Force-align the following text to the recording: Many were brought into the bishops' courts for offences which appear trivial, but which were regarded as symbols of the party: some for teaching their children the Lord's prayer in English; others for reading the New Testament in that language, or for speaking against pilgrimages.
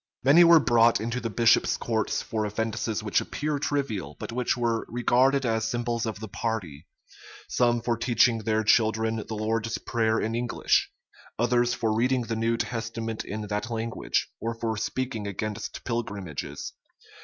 Many 0.23 0.43
were 0.43 0.59
brought 0.59 0.99
into 0.99 1.19
the 1.19 1.29
bishops' 1.29 1.77
courts 1.77 2.23
for 2.23 2.43
offences 2.43 3.03
which 3.03 3.21
appear 3.21 3.59
trivial, 3.59 4.15
but 4.19 4.31
which 4.31 4.57
were 4.57 4.83
regarded 4.89 5.45
as 5.45 5.69
symbols 5.69 6.07
of 6.07 6.19
the 6.19 6.27
party: 6.27 6.87
some 7.47 7.83
for 7.83 7.95
teaching 7.95 8.39
their 8.39 8.63
children 8.63 9.17
the 9.17 9.35
Lord's 9.35 9.77
prayer 9.77 10.19
in 10.19 10.33
English; 10.33 10.89
others 11.37 11.75
for 11.75 11.93
reading 11.95 12.21
the 12.23 12.35
New 12.35 12.57
Testament 12.57 13.23
in 13.23 13.41
that 13.41 13.69
language, 13.69 14.27
or 14.39 14.55
for 14.55 14.75
speaking 14.75 15.27
against 15.27 15.83
pilgrimages. 15.83 16.73